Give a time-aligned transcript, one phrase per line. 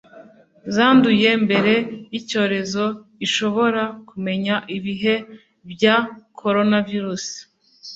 [0.73, 1.73] zanduye mbere
[2.11, 2.83] y’icyorezo
[3.17, 5.15] zishobora kumenya ibihe
[5.71, 5.95] bya
[6.39, 7.25] coronavirus